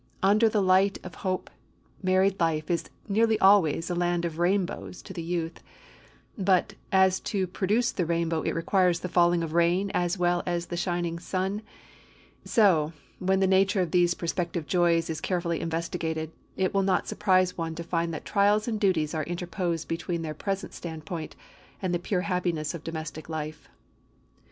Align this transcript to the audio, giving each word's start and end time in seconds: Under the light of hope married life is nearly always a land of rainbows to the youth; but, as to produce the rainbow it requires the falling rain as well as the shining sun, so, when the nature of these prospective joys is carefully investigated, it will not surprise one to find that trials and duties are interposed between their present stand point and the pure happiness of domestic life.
Under 0.23 0.49
the 0.49 0.63
light 0.63 0.97
of 1.03 1.13
hope 1.13 1.47
married 2.01 2.39
life 2.39 2.71
is 2.71 2.89
nearly 3.07 3.37
always 3.37 3.87
a 3.87 3.93
land 3.93 4.25
of 4.25 4.39
rainbows 4.39 4.99
to 5.03 5.13
the 5.13 5.21
youth; 5.21 5.61
but, 6.35 6.73
as 6.91 7.19
to 7.19 7.45
produce 7.45 7.91
the 7.91 8.07
rainbow 8.07 8.41
it 8.41 8.55
requires 8.55 9.01
the 9.01 9.07
falling 9.07 9.41
rain 9.47 9.91
as 9.93 10.17
well 10.17 10.41
as 10.47 10.65
the 10.65 10.75
shining 10.75 11.19
sun, 11.19 11.61
so, 12.43 12.93
when 13.19 13.41
the 13.41 13.45
nature 13.45 13.79
of 13.79 13.91
these 13.91 14.15
prospective 14.15 14.65
joys 14.65 15.07
is 15.07 15.21
carefully 15.21 15.61
investigated, 15.61 16.31
it 16.57 16.73
will 16.73 16.81
not 16.81 17.07
surprise 17.07 17.55
one 17.55 17.75
to 17.75 17.83
find 17.83 18.11
that 18.11 18.25
trials 18.25 18.67
and 18.67 18.79
duties 18.79 19.13
are 19.13 19.23
interposed 19.25 19.87
between 19.87 20.23
their 20.23 20.33
present 20.33 20.73
stand 20.73 21.05
point 21.05 21.35
and 21.79 21.93
the 21.93 21.99
pure 21.99 22.21
happiness 22.21 22.73
of 22.73 22.83
domestic 22.83 23.29
life. 23.29 23.69